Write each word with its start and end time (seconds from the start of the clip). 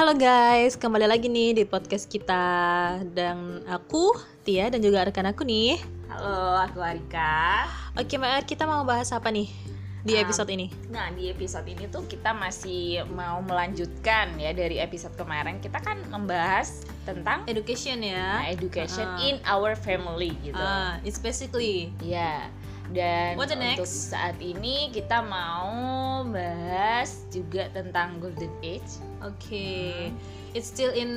Halo 0.00 0.16
guys, 0.16 0.80
kembali 0.80 1.04
lagi 1.04 1.28
nih 1.28 1.52
di 1.52 1.68
podcast 1.68 2.08
kita 2.08 2.40
dan 3.12 3.60
aku 3.68 4.16
Tia 4.48 4.72
dan 4.72 4.80
juga 4.80 5.04
rekan 5.04 5.28
aku 5.28 5.44
nih. 5.44 5.76
Halo, 6.08 6.56
aku 6.56 6.80
Arika. 6.80 7.68
Oke, 8.00 8.16
Mbak, 8.16 8.48
kita 8.48 8.64
mau 8.64 8.80
bahas 8.80 9.12
apa 9.12 9.28
nih 9.28 9.52
di 10.00 10.16
Um, 10.16 10.24
episode 10.24 10.48
ini? 10.48 10.72
Nah, 10.88 11.12
di 11.12 11.28
episode 11.28 11.68
ini 11.68 11.84
tuh 11.92 12.08
kita 12.08 12.32
masih 12.32 13.04
mau 13.12 13.44
melanjutkan 13.44 14.40
ya 14.40 14.56
dari 14.56 14.80
episode 14.80 15.12
kemarin. 15.20 15.60
Kita 15.60 15.76
kan 15.84 16.00
membahas 16.08 16.80
tentang 17.04 17.44
Education 17.44 18.00
nah, 18.00 18.48
ya. 18.48 18.56
education 18.56 19.04
Ah. 19.04 19.20
in 19.20 19.36
our 19.44 19.76
family 19.76 20.32
gitu. 20.40 20.56
Ah, 20.56 20.96
it's 21.04 21.20
basically 21.20 21.92
Ya. 22.00 22.48
Dan 22.88 23.36
What 23.36 23.52
the 23.52 23.60
untuk 23.60 23.84
next? 23.84 24.16
saat 24.16 24.40
ini 24.40 24.88
kita 24.96 25.20
mau 25.20 26.24
bahas 26.24 27.28
juga 27.28 27.68
tentang 27.68 28.16
golden 28.16 28.48
age. 28.64 29.09
Oke. 29.22 29.68
It's 30.50 30.66
still 30.66 30.90
in 30.90 31.10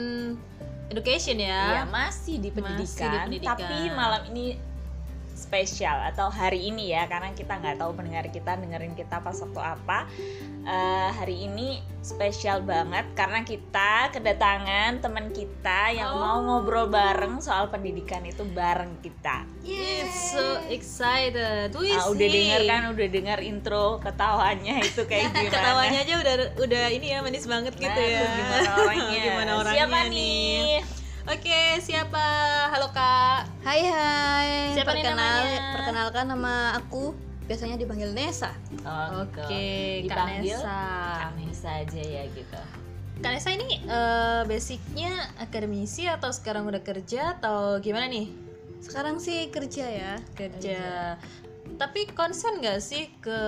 education 0.89 1.41
Ya, 1.41 1.81
ya. 1.81 1.84
masih 1.89 2.38
di 2.38 2.49
Masih 2.49 2.53
di 2.53 2.61
pendidikan, 2.61 3.25
pendidikan. 3.25 3.57
tapi 3.57 3.75
malam 3.89 4.21
ini 4.30 4.45
spesial 5.43 5.99
atau 6.05 6.31
hari 6.31 6.65
ini 6.65 6.89
ya 6.89 7.03
karena 7.05 7.29
kita 7.31 7.53
nggak 7.53 7.75
tahu 7.75 7.91
pendengar 7.93 8.23
kita 8.27 8.55
dengerin 8.55 8.93
kita 8.93 9.20
pas 9.20 9.35
waktu 9.35 9.59
apa. 9.59 9.99
Eh, 10.63 11.09
hari 11.11 11.43
ini 11.43 11.67
spesial 11.99 12.63
banget 12.63 13.03
karena 13.13 13.43
kita 13.43 14.07
kedatangan 14.09 14.99
teman 14.99 15.27
kita 15.29 15.91
yang 15.91 16.07
Oh. 16.09 16.19
mau 16.19 16.38
ngobrol 16.39 16.88
bareng 16.88 17.39
soal 17.39 17.67
pendidikan 17.67 18.23
itu 18.23 18.43
bareng 18.45 18.95
kita. 18.99 19.43
It's 19.61 20.31
so 20.31 20.43
excited. 20.67 21.71
Wih, 21.73 21.91
Ah, 21.91 22.07
udah 22.07 22.27
denger 22.30 22.61
kan? 22.63 22.81
Udah 22.89 23.07
denger 23.09 23.39
intro 23.41 23.99
ketawanya 23.99 24.80
itu 24.80 25.03
kayak 25.03 25.31
gimana? 25.31 25.52
Ketawanya 25.52 25.99
aja 25.99 26.13
udah 26.17 26.35
udah 26.57 26.83
ini 26.89 27.07
ya 27.09 27.19
manis 27.19 27.44
banget 27.44 27.73
gitu 27.73 27.91
Nah, 27.91 28.07
ya. 28.07 28.23
gimana 28.30 28.69
orangnya? 28.78 29.23
Gimana 29.28 29.52
orangnya 29.57 29.75
siapa 29.83 30.00
nih 30.07 31.03
Oke, 31.23 31.79
siapa? 31.79 32.19
Halo 32.67 32.91
Kak. 32.91 33.47
Hai 33.63 33.79
hai. 33.88 34.75
Siapa 34.75 34.91
nih 34.91 35.07
Perkenal, 35.07 35.39
namanya? 35.39 35.59
Perkenalkan 35.71 36.25
nama 36.27 36.53
aku 36.75 37.16
biasanya 37.47 37.79
dipanggil 37.79 38.11
Nesa. 38.11 38.52
Oh, 38.83 39.23
gitu. 39.31 39.39
Oke, 39.39 39.67
Kak 40.11 40.44
Nesa. 40.44 40.83
Kak 41.23 41.31
Nesa 41.39 41.69
aja 41.79 42.03
ya 42.03 42.27
gitu 42.27 42.59
Kak 43.23 43.31
Nesa 43.39 43.55
ini 43.55 43.79
eh, 43.88 44.41
basicnya 44.44 45.31
akademisi 45.39 46.11
atau 46.11 46.27
sekarang 46.35 46.67
udah 46.67 46.83
kerja 46.83 47.39
atau 47.39 47.79
gimana 47.79 48.11
nih? 48.11 48.27
Sekarang 48.83 49.23
sih 49.23 49.47
kerja 49.47 49.88
ya. 49.88 50.13
Kerja. 50.35 51.16
Tapi 51.79 52.11
konsen 52.11 52.59
gak 52.59 52.83
sih 52.83 53.07
ke 53.23 53.39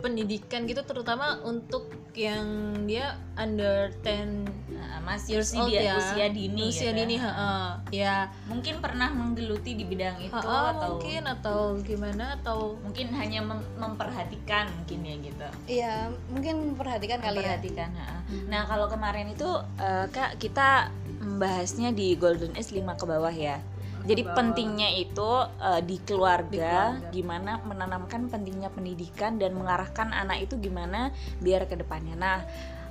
pendidikan 0.00 0.64
gitu 0.64 0.82
terutama 0.82 1.38
untuk 1.42 1.86
yang 2.12 2.44
dia 2.84 3.14
under 3.34 3.94
10 3.96 4.50
Nah, 4.70 4.98
masih 5.06 5.38
years 5.38 5.52
usia, 5.52 5.60
old 5.60 5.70
ya 5.70 5.94
usia 5.94 6.26
dini 6.28 6.62
usia 6.66 6.90
gitu. 6.90 6.98
dini 6.98 7.16
heeh. 7.16 7.66
ya 7.92 8.14
mungkin 8.44 8.80
pernah 8.80 9.06
menggeluti 9.08 9.76
di 9.76 9.84
bidang 9.84 10.18
itu 10.18 10.34
heeh, 10.34 10.66
atau 10.72 10.96
mungkin 10.96 11.22
atau 11.28 11.58
gimana 11.78 12.24
atau 12.34 12.58
mungkin 12.80 13.12
hanya 13.12 13.40
mem- 13.40 13.70
memperhatikan 13.76 14.66
mungkin 14.74 14.98
ya 15.00 15.14
gitu 15.20 15.48
Iya, 15.68 15.94
mungkin 16.26 16.74
perhatikan 16.74 17.20
kali 17.20 17.38
ya. 17.38 17.54
memperhatikan 17.54 17.90
ha. 17.94 18.18
Hmm. 18.24 18.44
nah 18.48 18.62
kalau 18.64 18.88
kemarin 18.88 19.28
itu 19.28 19.46
eh, 19.78 20.06
kak 20.08 20.40
kita 20.40 20.90
membahasnya 21.20 21.92
di 21.92 22.16
Golden 22.16 22.50
Age 22.52 22.72
5 22.72 22.80
ke 22.96 23.04
bawah 23.04 23.32
ya 23.32 23.60
jadi 24.02 24.22
bawah. 24.22 24.34
pentingnya 24.34 24.88
itu 24.92 25.30
eh, 25.58 25.80
di, 25.80 25.96
keluarga, 26.00 26.48
Di 26.48 26.58
keluarga. 26.58 27.10
gimana 27.10 27.52
menanamkan 27.62 28.26
pentingnya 28.26 28.68
pendidikan 28.68 29.36
dan 29.36 29.52
mengarahkan 29.52 30.10
anak 30.10 30.42
itu 30.42 30.56
gimana 30.56 31.10
biar 31.38 31.64
ke 31.64 31.74
depannya 31.74 32.14
nah 32.14 32.38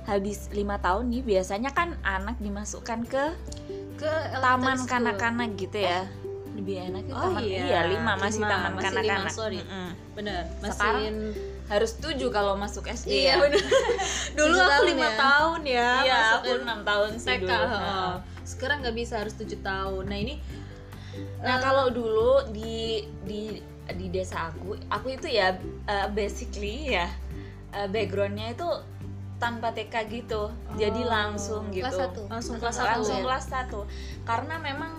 habis 0.02 0.48
lima 0.50 0.76
tahun 0.76 1.06
nih 1.08 1.22
biasanya 1.24 1.70
kan 1.70 1.94
anak 2.02 2.38
dimasukkan 2.38 3.04
ke 3.04 3.24
ke 3.96 4.12
taman 4.34 4.80
kanak-kanak 4.82 5.54
gitu 5.54 5.76
ya 5.78 6.08
lebih 6.50 6.82
enak 6.82 7.04
itu 7.04 7.14
Oh 7.14 7.30
taman 7.30 7.44
iya, 7.44 7.84
lima 7.84 8.12
masih 8.16 8.42
lima, 8.42 8.48
taman 8.50 8.72
kanak-kanak 8.76 9.30
sorry. 9.30 9.60
Mm-mm. 9.60 9.88
bener 10.12 10.42
Sekarang 10.60 10.98
masih 10.98 11.68
harus 11.68 11.92
tujuh 11.96 12.28
kalau 12.28 12.58
masuk 12.58 12.82
SD 12.84 13.06
Iya 13.06 13.28
ya. 13.30 13.34
bener 13.38 13.62
Dulu 14.40 14.56
aku 14.58 14.82
lima 14.84 15.06
ya? 15.06 15.14
tahun 15.16 15.60
ya 15.62 15.90
iya 16.02 16.16
masuk 16.16 16.40
aku 16.40 16.50
enam 16.58 16.80
tahun 16.82 17.10
sih 17.14 17.28
TK. 17.30 17.40
dulu. 17.40 17.54
Nah. 17.70 18.14
Sekarang 18.42 18.76
nggak 18.82 18.96
bisa 18.98 19.14
harus 19.16 19.34
tujuh 19.36 19.60
tahun. 19.62 20.04
Nah 20.04 20.18
ini 20.18 20.34
nah 21.40 21.56
kalau 21.58 21.88
dulu 21.88 22.46
di 22.50 23.02
di 23.24 23.58
di 23.90 24.06
desa 24.08 24.48
aku 24.48 24.78
aku 24.86 25.14
itu 25.14 25.26
ya 25.26 25.58
uh, 25.86 26.08
basically 26.10 26.94
ya 26.94 27.10
uh, 27.72 27.86
backgroundnya 27.86 28.54
itu 28.54 28.68
tanpa 29.40 29.72
TK 29.72 29.94
gitu 30.10 30.52
jadi 30.76 31.00
Oh, 31.00 31.08
langsung 31.08 31.72
gitu 31.72 31.82
kelas 31.82 31.96
satu. 31.96 32.22
langsung 32.28 32.56
kelas 32.60 32.76
satu 32.76 32.88
langsung 32.92 33.18
ya? 33.18 33.24
kelas 33.24 33.44
satu 33.48 33.80
karena 34.22 34.54
memang 34.60 34.92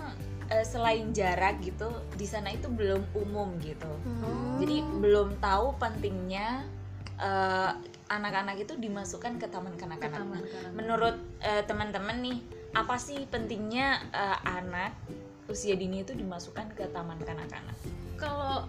uh, 0.46 0.64
selain 0.66 1.08
jarak 1.10 1.62
gitu 1.62 1.88
di 2.14 2.26
sana 2.26 2.50
itu 2.50 2.66
belum 2.68 3.06
umum 3.14 3.54
gitu 3.62 3.88
Hmm. 4.02 4.58
jadi 4.58 4.82
belum 4.98 5.38
tahu 5.38 5.78
pentingnya 5.78 6.66
eh, 7.16 7.70
anak-anak 8.08 8.60
itu 8.60 8.74
dimasukkan 8.76 9.38
ke 9.38 9.46
taman 9.46 9.72
kanak-kanak. 9.74 10.42
Menurut 10.74 11.14
eh, 11.38 11.62
teman-teman 11.62 12.18
nih, 12.18 12.38
apa 12.74 12.98
sih 12.98 13.24
pentingnya 13.26 14.02
eh, 14.10 14.38
anak 14.42 14.90
usia 15.52 15.76
dini 15.76 16.00
itu 16.00 16.16
dimasukkan 16.16 16.72
ke 16.72 16.88
taman 16.90 17.20
kanak-kanak? 17.20 17.76
Kalau 18.16 18.64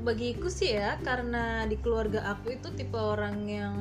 bagiku 0.00 0.48
sih 0.48 0.74
ya 0.74 0.96
karena 1.04 1.68
di 1.68 1.76
keluarga 1.78 2.24
aku 2.32 2.56
itu 2.56 2.72
tipe 2.72 2.96
orang 2.96 3.36
yang 3.44 3.76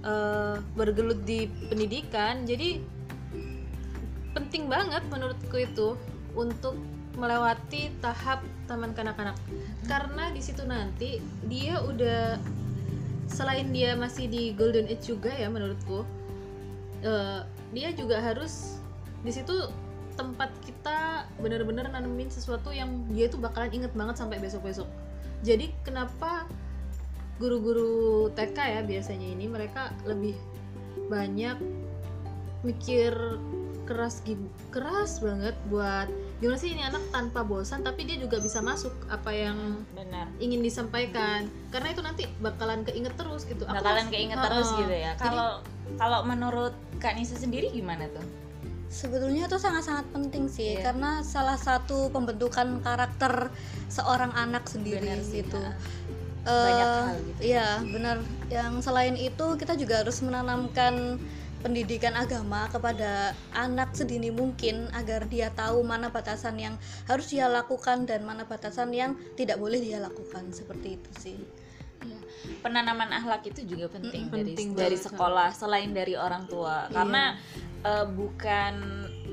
eh, 0.00 0.56
bergelut 0.74 1.22
di 1.28 1.46
pendidikan, 1.68 2.48
jadi 2.48 2.80
penting 4.34 4.66
banget 4.66 5.04
menurutku 5.12 5.60
itu 5.60 5.94
untuk 6.34 6.74
melewati 7.14 7.94
tahap 8.02 8.42
taman 8.66 8.90
kanak-kanak 8.90 9.38
karena 9.86 10.34
di 10.34 10.42
situ 10.42 10.66
nanti 10.66 11.22
dia 11.46 11.78
udah 11.78 12.42
selain 13.30 13.70
dia 13.70 13.94
masih 13.94 14.26
di 14.26 14.50
golden 14.58 14.90
age 14.90 15.14
juga 15.14 15.30
ya 15.30 15.46
menurutku 15.46 16.02
eh, 17.06 17.40
dia 17.70 17.94
juga 17.94 18.18
harus 18.18 18.82
di 19.22 19.30
situ 19.30 19.54
tempat 20.14 20.50
kita 20.62 21.26
bener-bener 21.42 21.86
nanemin 21.90 22.30
sesuatu 22.30 22.70
yang 22.70 22.90
dia 23.10 23.26
tuh 23.26 23.38
bakalan 23.42 23.70
inget 23.74 23.92
banget 23.92 24.16
sampai 24.18 24.38
besok-besok 24.38 24.86
jadi 25.44 25.70
kenapa 25.82 26.48
guru-guru 27.42 28.30
TK 28.32 28.58
ya 28.58 28.80
biasanya 28.86 29.26
ini 29.26 29.50
mereka 29.50 29.90
lebih 30.06 30.38
banyak 31.10 31.58
mikir 32.62 33.12
keras 33.84 34.24
keras 34.72 35.20
banget 35.20 35.52
buat 35.68 36.08
gimana 36.40 36.56
sih 36.56 36.72
ini 36.72 36.82
anak 36.88 37.04
tanpa 37.12 37.44
bosan 37.44 37.84
tapi 37.84 38.08
dia 38.08 38.16
juga 38.16 38.40
bisa 38.40 38.64
masuk 38.64 38.92
apa 39.12 39.28
yang 39.28 39.84
Benar. 39.92 40.32
ingin 40.40 40.64
disampaikan 40.64 41.52
karena 41.68 41.92
itu 41.92 42.00
nanti 42.00 42.22
bakalan 42.40 42.80
keinget 42.88 43.12
terus 43.20 43.44
gitu 43.44 43.68
Bakalan 43.68 44.08
keinget 44.08 44.40
terus 44.40 44.72
gitu 44.80 44.88
ya. 44.88 45.12
Kalau 45.20 45.60
kalau 46.00 46.24
menurut 46.24 46.72
Kak 46.96 47.20
Nisa 47.20 47.36
sendiri 47.36 47.68
gimana 47.68 48.08
tuh? 48.08 48.24
Sebetulnya 48.90 49.50
itu 49.50 49.58
sangat-sangat 49.58 50.06
penting 50.14 50.46
sih 50.46 50.78
Iya. 50.78 50.90
karena 50.92 51.20
salah 51.26 51.58
satu 51.58 52.08
pembentukan 52.14 52.78
karakter 52.80 53.50
seorang 53.90 54.30
anak 54.32 54.70
sendiri 54.70 55.02
Benar 55.02 55.20
sih, 55.24 55.42
gitu. 55.42 55.58
ha. 55.58 55.72
Eh, 56.44 56.66
Banyak 56.68 56.88
hal 57.08 57.18
gitu. 57.24 57.40
Iya, 57.40 57.68
benar. 57.88 58.16
Yang 58.52 58.72
selain 58.84 59.16
itu 59.16 59.46
kita 59.56 59.74
juga 59.80 60.04
harus 60.04 60.20
menanamkan 60.20 61.16
pendidikan 61.64 62.12
agama 62.12 62.68
kepada 62.68 63.32
anak 63.56 63.96
sedini 63.96 64.28
mungkin 64.28 64.92
agar 64.92 65.24
dia 65.24 65.48
tahu 65.48 65.80
mana 65.80 66.12
batasan 66.12 66.60
yang 66.60 66.76
harus 67.08 67.32
dia 67.32 67.48
lakukan 67.48 68.04
dan 68.04 68.20
mana 68.28 68.44
batasan 68.44 68.92
yang 68.92 69.16
tidak 69.32 69.56
boleh 69.56 69.80
dia 69.80 69.96
lakukan 69.96 70.52
seperti 70.52 71.00
itu 71.00 71.10
sih. 71.16 71.36
Iya. 72.04 72.18
Penanaman 72.60 73.10
akhlak 73.10 73.42
itu 73.48 73.64
juga 73.64 73.88
penting 73.88 74.28
Mm-mm, 74.28 74.36
dari 74.36 74.52
penting 74.52 74.68
dari 74.76 74.96
banget. 74.96 75.06
sekolah 75.08 75.48
selain 75.56 75.90
dari 75.96 76.14
orang 76.14 76.44
tua 76.44 76.86
Iya. 76.88 76.92
karena 76.92 77.22
eh, 77.84 78.06
bukan 78.06 78.74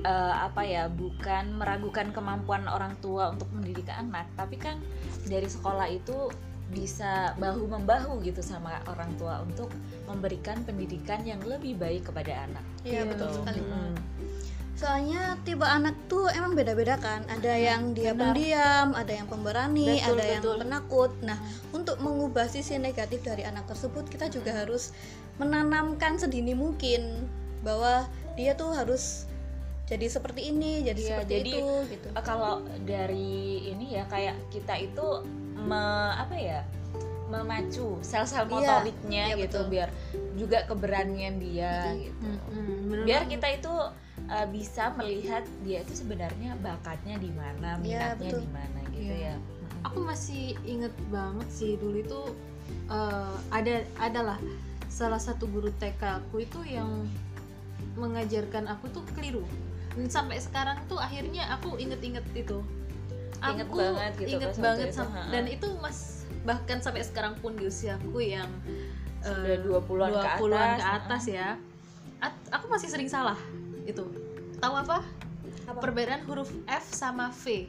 eh, 0.01 0.34
apa 0.36 0.62
ya 0.63 0.88
bukan 0.88 1.60
meragukan 1.60 2.16
kemampuan 2.16 2.66
orang 2.66 2.95
tua 3.04 3.36
untuk 3.36 3.51
mendidik 3.51 3.92
anak 3.92 4.25
tapi 4.40 4.56
kan 4.56 4.80
dari 5.28 5.45
sekolah 5.45 5.88
itu 5.92 6.31
bisa 6.72 7.36
bahu 7.36 7.68
membahu 7.68 8.24
gitu 8.24 8.40
sama 8.40 8.80
orang 8.88 9.12
tua 9.19 9.44
untuk 9.44 9.68
memberikan 10.07 10.63
pendidikan 10.63 11.19
yang 11.28 11.44
lebih 11.44 11.75
baik 11.75 12.07
kepada 12.07 12.48
anak. 12.48 12.63
Iya, 12.88 13.04
betul 13.04 13.28
betul. 13.28 13.44
sekali. 13.44 13.60
Mm. 13.60 13.94
Soalnya 14.81 15.38
tipe 15.45 15.62
anak 15.62 15.94
tuh 16.10 16.25
emang 16.33 16.57
beda-beda 16.57 16.98
kan. 16.98 17.22
Ada 17.30 17.54
yang 17.54 17.94
dia 17.94 18.18
benar. 18.18 18.33
pendiam, 18.33 18.88
ada 18.98 19.13
yang 19.13 19.30
pemberani, 19.30 20.01
Betul, 20.01 20.18
ada 20.18 20.25
yang 20.25 20.42
betul. 20.42 20.57
penakut. 20.57 21.12
Nah, 21.22 21.38
untuk 21.69 22.01
mengubah 22.01 22.50
sisi 22.50 22.81
negatif 22.81 23.22
dari 23.22 23.45
anak 23.45 23.69
tersebut, 23.69 24.10
kita 24.10 24.25
juga 24.33 24.57
harus 24.57 24.89
menanamkan 25.38 26.18
sedini 26.18 26.57
mungkin 26.57 27.30
bahwa 27.62 28.10
dia 28.33 28.57
tuh 28.57 28.74
harus 28.74 29.30
jadi 29.86 30.10
seperti 30.10 30.50
ini, 30.50 30.81
jadi 30.81 30.98
Iya, 30.98 31.10
seperti 31.13 31.33
jadi, 31.38 31.51
itu 31.62 31.69
gitu. 31.94 32.07
Eh, 32.18 32.24
kalau 32.25 32.66
dari 32.81 33.69
ini 33.69 34.01
ya 34.01 34.10
kayak 34.10 34.50
kita 34.50 34.81
itu 34.81 35.07
me- 35.62 36.16
apa 36.18 36.33
ya 36.33 36.66
memacu 37.30 38.01
sel-sel 38.01 38.44
Iya, 38.44 38.50
motoriknya 38.50 39.24
iya, 39.30 39.36
gitu 39.39 39.62
betul. 39.62 39.72
biar 39.72 39.89
juga 40.36 40.68
keberanian 40.68 41.39
dia 41.39 41.95
gitu 41.95 42.28
Mm-mm, 42.28 42.92
bener 42.92 43.06
biar 43.07 43.24
kita 43.28 43.48
itu 43.51 43.74
uh, 44.31 44.48
bisa 44.48 44.95
melihat 44.95 45.44
dia 45.62 45.83
itu 45.83 45.94
sebenarnya 45.94 46.56
bakatnya 46.57 47.19
di 47.19 47.30
mana 47.31 47.75
Iya, 47.78 48.16
minatnya 48.16 48.30
betul. 48.31 48.39
di 48.39 48.50
mana 48.50 48.80
gitu 48.89 49.12
Iya. 49.12 49.18
ya 49.28 49.36
aku 49.81 50.00
masih 50.00 50.44
inget 50.63 50.94
banget 51.10 51.48
sih 51.50 51.74
dulu 51.75 51.98
itu 52.00 52.22
eh, 52.88 53.36
ada 53.50 53.75
adalah 53.98 54.38
salah 54.88 55.18
satu 55.18 55.50
guru 55.50 55.74
TK 55.75 55.98
aku 56.22 56.45
itu 56.45 56.60
yang 56.63 57.10
mengajarkan 57.98 58.69
aku 58.69 58.88
tuh 58.89 59.04
keliru 59.12 59.44
dan 59.92 60.07
sampai 60.07 60.38
sekarang 60.38 60.80
tuh 60.86 60.95
akhirnya 60.95 61.50
aku 61.51 61.75
inget-inget 61.75 62.24
itu 62.31 62.62
Inget 63.42 63.68
aku 63.68 63.75
banget 63.75 64.12
gitu 64.16 64.30
inget 64.38 64.54
banget 64.56 64.88
itu, 64.88 64.95
sam- 64.95 65.10
ha-ha. 65.10 65.33
dan 65.33 65.45
itu 65.50 65.68
mas 65.81 66.00
bahkan 66.42 66.78
sampai 66.78 67.01
sekarang 67.01 67.33
pun 67.38 67.54
di 67.54 67.66
usiaku 67.66 68.22
yang 68.22 68.48
Sudah 69.22 69.50
eh, 69.50 69.66
20-an 69.66 70.12
ke 70.12 70.22
20-an 70.39 70.62
atas, 70.62 70.78
ke 70.78 70.86
atas 70.95 71.24
ya 71.28 71.48
At- 72.19 72.50
aku 72.54 72.66
masih 72.69 72.88
sering 72.88 73.10
salah 73.10 73.38
itu 73.83 74.04
tahu 74.57 74.74
apa 74.75 75.01
Apa? 75.63 75.80
perbedaan 75.80 76.22
huruf 76.24 76.50
F 76.63 76.86
sama 76.88 77.30
V 77.33 77.68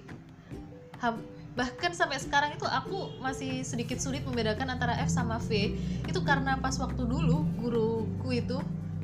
Ham- 0.99 1.23
bahkan 1.53 1.93
sampai 1.93 2.17
sekarang 2.17 2.51
itu 2.51 2.65
aku 2.65 3.21
masih 3.21 3.61
sedikit 3.61 4.01
sulit 4.01 4.25
membedakan 4.25 4.71
antara 4.71 4.97
F 4.99 5.13
sama 5.13 5.37
V 5.39 5.77
itu 6.03 6.21
karena 6.23 6.57
pas 6.57 6.73
waktu 6.75 7.03
dulu 7.03 7.45
guruku 7.59 8.29
itu 8.33 8.57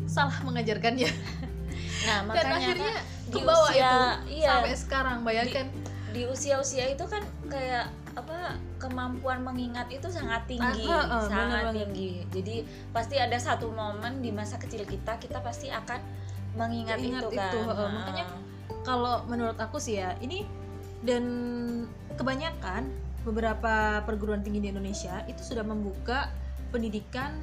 salah 0.06 0.32
mengajarkannya 0.40 1.12
nah 2.02 2.19
dan 2.32 2.49
makanya 2.49 2.56
akhirnya 2.56 2.94
Kak, 2.94 3.05
di 3.28 3.40
usia- 3.43 3.76
itu 3.76 4.00
iya. 4.34 4.49
sampai 4.49 4.72
sekarang 4.75 5.19
bayangkan 5.20 5.66
di 6.08 6.25
usia-usia 6.25 6.88
itu 6.88 7.05
kan 7.05 7.20
kayak 7.44 7.84
apa 8.16 8.56
kemampuan 8.81 9.44
mengingat 9.44 9.87
itu 9.93 10.08
sangat 10.08 10.43
tinggi, 10.49 10.88
Ah, 10.88 10.99
ah, 10.99 11.05
ah, 11.05 11.20
bener 11.20 11.28
sangat 11.28 11.62
banget. 11.62 11.75
tinggi. 11.76 12.10
Jadi 12.32 12.56
pasti 12.90 13.14
ada 13.14 13.38
satu 13.38 13.70
momen 13.70 14.19
di 14.19 14.34
masa 14.34 14.58
kecil 14.58 14.82
kita 14.82 15.20
kita 15.20 15.38
pasti 15.38 15.70
akan 15.70 16.00
mengingat 16.56 16.98
Ingat 17.02 17.28
itu 17.28 17.36
kan. 17.36 17.52
itu. 17.52 17.58
Makanya 17.68 18.24
kalau 18.86 19.26
menurut 19.28 19.58
aku 19.60 19.76
sih 19.76 20.00
ya 20.00 20.16
ini 20.24 20.48
dan 21.04 21.24
kebanyakan 22.18 22.88
beberapa 23.22 24.02
perguruan 24.08 24.40
tinggi 24.40 24.64
di 24.64 24.68
Indonesia 24.72 25.22
itu 25.28 25.42
sudah 25.44 25.62
membuka 25.62 26.32
pendidikan 26.72 27.36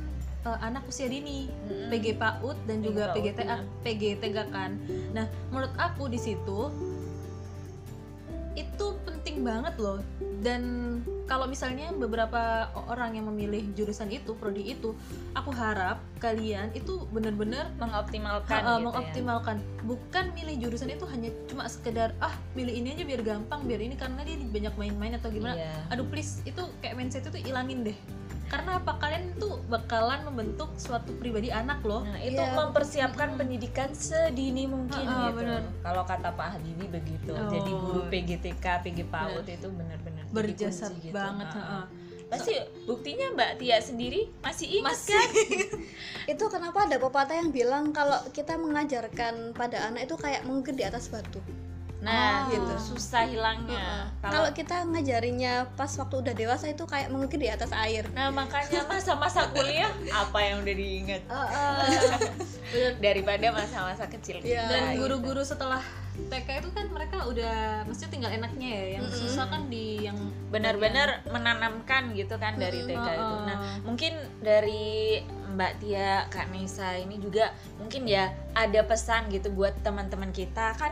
eh, 0.48 0.60
anak 0.66 0.86
usia 0.90 1.06
dini 1.06 1.48
Mm-mm. 1.48 1.90
PG 1.94 2.06
PAUD 2.18 2.58
dan 2.66 2.78
PG 2.82 2.86
juga 2.90 3.04
PGTA 3.14 3.44
ya. 3.46 3.58
PGTK 3.86 4.38
kan. 4.50 4.72
Nah, 5.14 5.26
menurut 5.54 5.74
aku 5.78 6.10
di 6.10 6.18
situ 6.18 6.74
itu 8.56 8.86
penting 9.06 9.44
banget 9.44 9.76
loh. 9.78 10.00
Dan 10.42 10.64
kalau 11.26 11.50
misalnya 11.50 11.90
beberapa 11.96 12.70
orang 12.88 13.18
yang 13.18 13.26
memilih 13.28 13.66
jurusan 13.74 14.14
itu, 14.14 14.38
prodi 14.38 14.78
itu, 14.78 14.94
aku 15.34 15.50
harap 15.52 16.00
kalian 16.22 16.72
itu 16.74 17.06
benar-benar 17.14 17.70
mengoptimalkan 17.78 18.62
gitu 18.66 18.88
mengoptimalkan 18.88 19.58
bukan 19.86 20.26
milih 20.34 20.56
jurusan 20.58 20.90
itu 20.90 21.06
hanya 21.06 21.30
cuma 21.46 21.68
sekedar 21.70 22.16
ah 22.24 22.34
milih 22.58 22.72
ini 22.74 22.98
aja 22.98 23.04
biar 23.06 23.22
gampang 23.22 23.62
biar 23.68 23.82
ini 23.84 23.94
karena 24.00 24.26
dia 24.26 24.40
banyak 24.42 24.74
main-main 24.80 25.14
atau 25.20 25.30
ya. 25.30 25.36
gimana 25.38 25.56
Iya. 25.60 25.74
aduh 25.92 26.08
please 26.08 26.42
itu 26.48 26.64
kayak 26.82 26.96
mindset 26.98 27.28
itu 27.30 27.46
ilangin 27.46 27.86
deh 27.86 27.98
karena 28.46 28.78
apa 28.78 28.94
kalian 29.02 29.34
tuh 29.42 29.58
bakalan 29.66 30.22
membentuk 30.30 30.70
suatu 30.78 31.18
pribadi 31.18 31.50
anak 31.50 31.82
loh 31.82 32.06
Nah, 32.06 32.22
itu 32.22 32.38
Iya. 32.38 32.54
mempersiapkan 32.54 33.34
pendidikan 33.34 33.90
sedini 33.92 34.70
mungkin 34.70 35.06
ah, 35.10 35.34
gitu. 35.34 35.42
Kalau 35.82 36.04
kata 36.06 36.30
Pak 36.38 36.48
Habibie 36.58 36.90
begitu. 36.90 37.34
Oh. 37.34 37.50
Jadi 37.50 37.72
guru 37.74 38.02
PGTK, 38.08 38.66
PG 38.86 39.00
PAUD 39.10 39.48
itu 39.50 39.68
benar-benar 39.74 40.24
berjasa 40.30 40.94
gitu. 41.02 41.16
banget 41.16 41.50
ah. 41.50 41.58
ha-ha. 41.58 41.82
Pasti 42.26 42.58
buktinya 42.90 43.34
Mbak 43.38 43.52
Tia 43.62 43.78
sendiri 43.82 44.30
masih 44.42 44.82
ingat 44.82 44.98
masih 44.98 45.14
kan? 45.14 45.30
itu 46.34 46.46
kenapa 46.50 46.90
ada 46.90 46.98
pepatah 46.98 47.38
yang 47.38 47.50
bilang 47.54 47.94
kalau 47.94 48.18
kita 48.34 48.58
mengajarkan 48.58 49.54
pada 49.54 49.90
anak 49.90 50.10
itu 50.10 50.16
kayak 50.18 50.42
mungkin 50.42 50.74
di 50.74 50.84
atas 50.86 51.10
batu 51.14 51.38
Nah, 52.06 52.46
Oh. 52.46 52.54
gitu. 52.54 52.74
Susah 52.94 53.26
hilangnya. 53.26 54.06
kalau 54.22 54.50
kita 54.52 54.86
ngajarinya 54.86 55.70
pas 55.74 55.90
waktu 55.92 56.16
udah 56.18 56.34
dewasa 56.34 56.66
itu 56.68 56.82
kayak 56.84 57.10
mungkin 57.10 57.38
di 57.38 57.46
atas 57.46 57.70
air 57.72 58.10
Nah 58.10 58.30
makanya 58.30 58.82
masa-masa 58.86 59.46
kuliah 59.50 59.90
apa 60.10 60.38
yang 60.40 60.62
udah 60.62 60.76
diingat 60.76 61.22
Bener. 61.26 62.92
daripada 63.06 63.46
masa-masa 63.52 64.06
kecil 64.06 64.42
kita. 64.42 64.50
Iya. 64.50 64.66
dan 64.66 64.84
gitu. 64.92 65.06
guru-guru 65.06 65.42
setelah 65.42 65.82
TK 66.16 66.64
itu 66.64 66.70
kan 66.72 66.88
mereka 66.90 67.28
udah 67.28 67.84
mesti 67.84 68.08
tinggal 68.08 68.32
enaknya 68.32 68.70
ya 68.72 68.86
yang 68.98 69.06
Mm-mm. 69.06 69.20
susah 69.20 69.46
kan 69.46 69.68
di 69.68 70.00
yang 70.02 70.16
benar-benar 70.48 71.22
menanamkan 71.28 72.16
gitu 72.16 72.40
kan 72.40 72.56
dari 72.56 72.82
Mm-mm. 72.82 72.90
TK 72.96 73.08
itu. 73.14 73.36
Nah 73.44 73.58
mungkin 73.84 74.14
dari 74.40 75.22
Mbak 75.56 75.74
Tia, 75.80 76.26
Kak 76.28 76.50
Nisa 76.50 76.96
ini 76.96 77.16
juga 77.16 77.52
mungkin 77.78 78.04
ya 78.06 78.28
ada 78.52 78.82
pesan 78.82 79.30
gitu 79.30 79.52
buat 79.52 79.76
teman-teman 79.84 80.32
kita 80.32 80.74
kan 80.76 80.92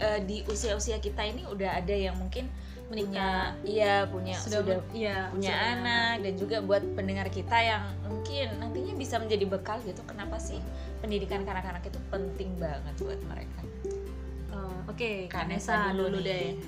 eh, 0.00 0.20
di 0.24 0.42
usia-usia 0.48 0.98
kita 0.98 1.22
ini 1.22 1.44
udah 1.46 1.78
ada 1.78 1.94
yang 1.94 2.16
mungkin 2.16 2.48
punya 2.90 3.54
iya 3.62 4.02
punya 4.10 4.34
sudah, 4.34 4.66
sudah, 4.66 4.78
iya 4.90 5.30
punya 5.30 5.54
sudah 5.54 5.58
anak 5.78 6.14
dan 6.26 6.32
juga 6.34 6.56
buat 6.58 6.82
pendengar 6.98 7.30
kita 7.30 7.54
yang 7.62 7.86
mungkin 8.02 8.50
nantinya 8.58 8.98
bisa 8.98 9.22
menjadi 9.22 9.46
bekal 9.46 9.78
gitu. 9.86 10.02
Kenapa 10.10 10.42
sih 10.42 10.58
pendidikan 10.98 11.46
kanak-kanak 11.46 11.86
itu 11.86 12.02
penting 12.10 12.50
banget 12.58 12.94
buat 12.98 13.20
mereka? 13.30 13.60
Oh, 14.50 14.90
Oke, 14.90 15.30
Kak 15.30 15.46
Kak 15.46 15.54
Nesa 15.54 15.94
Nesa 15.94 15.94
dulu 15.94 16.18
dulu 16.18 16.26
deh. 16.26 16.58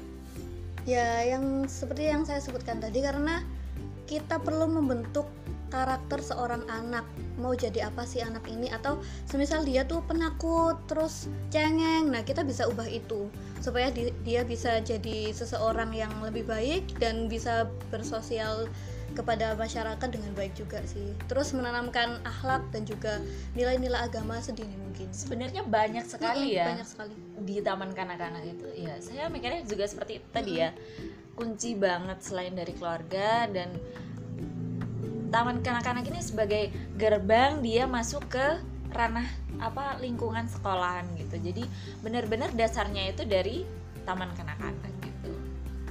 ya 0.87 1.27
yang 1.27 1.67
seperti 1.67 2.07
yang 2.11 2.23
saya 2.23 2.39
sebutkan 2.39 2.79
tadi 2.79 3.03
karena 3.03 3.43
kita 4.07 4.39
perlu 4.39 4.71
membentuk 4.71 5.27
karakter 5.73 6.21
seorang 6.21 6.61
anak. 6.69 7.09
Mau 7.41 7.57
jadi 7.57 7.89
apa 7.89 8.05
sih 8.05 8.21
anak 8.21 8.45
ini? 8.53 8.69
Atau 8.69 9.01
semisal 9.25 9.65
dia 9.65 9.89
tuh 9.89 10.05
penakut 10.05 10.77
terus 10.85 11.33
cengeng. 11.49 12.13
Nah 12.13 12.21
kita 12.21 12.45
bisa 12.45 12.69
ubah 12.69 12.85
itu. 12.87 13.33
Supaya 13.65 13.89
di- 13.89 14.13
dia 14.21 14.45
bisa 14.45 14.85
jadi 14.85 15.33
seseorang 15.33 15.97
yang 15.97 16.13
lebih 16.21 16.45
baik 16.45 17.01
dan 17.01 17.33
bisa 17.33 17.73
bersosial 17.89 18.69
kepada 19.13 19.53
masyarakat 19.57 20.09
dengan 20.09 20.33
baik 20.37 20.57
juga 20.57 20.81
sih. 20.89 21.13
Terus 21.29 21.53
menanamkan 21.53 22.21
akhlak 22.25 22.65
dan 22.73 22.89
juga 22.89 23.21
nilai-nilai 23.57 24.09
agama 24.09 24.41
sedini 24.41 24.77
mungkin. 24.77 25.09
Sebenarnya 25.13 25.65
banyak 25.65 26.05
sekali 26.09 26.57
ya 26.57 26.73
banyak 26.73 26.89
sekali. 26.89 27.15
di 27.45 27.61
taman 27.61 27.93
kanak-kanak 27.93 28.45
itu. 28.45 28.69
Ya 28.77 28.97
saya 29.01 29.29
mikirnya 29.29 29.65
juga 29.69 29.85
seperti 29.89 30.21
itu 30.21 30.29
tadi 30.33 30.53
ya. 30.61 30.73
Kunci 31.33 31.77
banget 31.77 32.21
selain 32.21 32.53
dari 32.53 32.77
keluarga 32.77 33.49
dan 33.49 33.73
taman 35.33 35.65
kanak-kanak 35.65 36.05
ini 36.07 36.21
sebagai 36.21 36.69
gerbang 37.01 37.65
dia 37.65 37.89
masuk 37.89 38.29
ke 38.29 38.61
ranah 38.93 39.25
apa 39.59 39.97
lingkungan 39.99 40.45
sekolahan 40.47 41.09
gitu 41.17 41.41
jadi 41.41 41.65
benar-benar 42.05 42.53
dasarnya 42.53 43.09
itu 43.09 43.25
dari 43.25 43.65
taman 44.05 44.29
kanak-kanak 44.37 44.93
gitu 45.01 45.33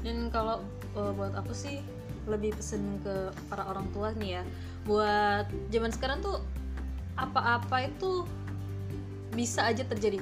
Dan 0.01 0.33
kalau 0.33 0.61
uh, 0.97 1.11
buat 1.13 1.33
aku 1.37 1.53
sih 1.53 1.81
lebih 2.29 2.53
pesen 2.53 3.01
ke 3.01 3.33
para 3.49 3.65
orang 3.65 3.85
tua 3.93 4.13
nih 4.17 4.41
ya, 4.41 4.43
buat 4.85 5.45
zaman 5.73 5.89
sekarang 5.93 6.21
tuh 6.21 6.41
apa-apa 7.17 7.89
itu 7.89 8.25
bisa 9.33 9.65
aja 9.65 9.85
terjadi. 9.85 10.21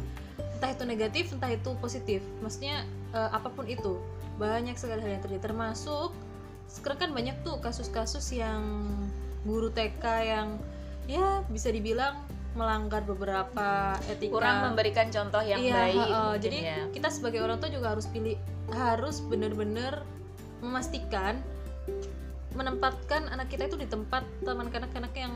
Entah 0.60 0.72
itu 0.76 0.84
negatif, 0.84 1.32
entah 1.32 1.52
itu 1.52 1.76
positif. 1.80 2.20
Maksudnya 2.44 2.84
uh, 3.16 3.32
apa 3.32 3.52
pun 3.52 3.68
itu 3.68 4.00
banyak 4.40 4.76
sekali 4.76 5.00
hal 5.04 5.20
yang 5.20 5.24
terjadi. 5.24 5.52
Termasuk 5.52 6.12
sekarang 6.70 7.00
kan 7.00 7.12
banyak 7.12 7.36
tuh 7.42 7.58
kasus-kasus 7.58 8.30
yang 8.32 8.62
guru 9.42 9.74
TK 9.74 10.04
yang 10.22 10.48
ya 11.10 11.42
bisa 11.50 11.74
dibilang 11.74 12.22
melanggar 12.54 13.02
beberapa 13.02 13.98
etika 14.06 14.34
kurang 14.34 14.58
memberikan 14.70 15.10
contoh 15.10 15.42
yang 15.42 15.58
Iya, 15.58 15.74
baik 15.76 15.96
mungkin 15.98 16.40
jadi 16.40 16.58
ya. 16.60 16.78
kita 16.94 17.10
sebagai 17.10 17.42
orang 17.42 17.58
tua 17.58 17.70
juga 17.70 17.94
harus 17.94 18.06
pilih 18.06 18.38
harus 18.70 19.22
benar-benar 19.22 20.06
memastikan 20.60 21.42
menempatkan 22.52 23.30
anak 23.30 23.48
kita 23.48 23.66
itu 23.66 23.78
di 23.78 23.86
tempat 23.86 24.26
taman 24.42 24.70
kanak-kanak 24.70 25.14
yang 25.14 25.34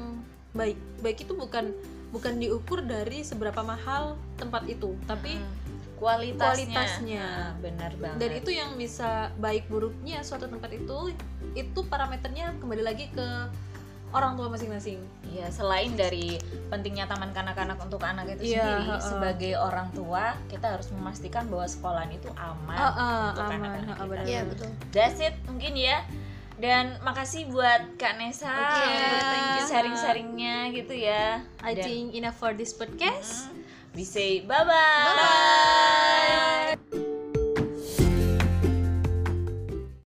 baik 0.53 0.77
baik 1.01 1.21
itu 1.21 1.33
bukan 1.33 1.73
bukan 2.09 2.37
diukur 2.37 2.81
dari 2.81 3.21
seberapa 3.21 3.61
mahal 3.61 4.17
tempat 4.37 4.65
itu 4.65 4.93
tapi 5.05 5.37
Hmm. 5.37 5.73
Kualitasnya, 6.03 6.67
kualitasnya. 6.67 7.25
Nah, 7.25 7.51
benar 7.57 7.91
banget 7.95 8.19
dan 8.19 8.31
itu 8.36 8.51
yang 8.51 8.72
bisa 8.75 9.10
baik 9.38 9.63
buruknya 9.65 10.19
suatu 10.19 10.45
tempat 10.45 10.69
itu 10.69 11.15
itu 11.53 11.79
parameternya 11.83 12.60
kembali 12.60 12.83
lagi 12.83 13.07
ke 13.10 13.27
orang 14.12 14.36
tua 14.36 14.45
masing-masing 14.48 15.00
Iya, 15.25 15.50
selain 15.50 15.98
dari 15.98 16.38
pentingnya 16.69 17.10
taman 17.10 17.33
kanak-kanak 17.33 17.81
untuk 17.81 17.98
anak 18.00 18.38
itu 18.38 18.53
Iya, 18.53 18.62
sendiri, 18.62 18.83
heeh. 18.86 19.01
sebagai 19.01 19.53
orang 19.57 19.89
tua 19.89 20.38
kita 20.45 20.69
harus 20.69 20.93
memastikan 20.93 21.50
bahwa 21.50 21.65
sekolahan 21.65 22.13
itu 22.13 22.29
aman. 22.38 22.77
Ah, 22.77 22.86
ah, 22.86 23.24
untuk 23.31 23.43
aman 23.43 23.57
anak-anak 23.74 23.98
kita. 23.98 24.22
iya 24.29 24.41
betul 24.45 24.69
That's 24.93 25.17
it 25.17 25.33
mungkin 25.48 25.74
ya. 25.74 26.05
Dan 26.53 27.01
makasih 27.01 27.50
buat 27.50 27.98
Kak 27.98 28.22
Nesa 28.22 28.45
Oke, 28.45 28.86
untuk 28.86 29.22
thank 29.25 29.50
you. 29.50 29.63
sharing-sharingnya 29.65 30.55
gitu 30.72 30.93
ya. 30.93 31.41
I 31.65 31.74
Dan- 31.74 31.81
think 31.81 32.05
enough 32.13 32.38
for 32.38 32.53
this 32.53 32.69
podcast 32.72 33.50
We 33.95 34.03
say 34.03 34.39
bye-bye. 34.41 34.65
Bye-bye. 34.65 36.00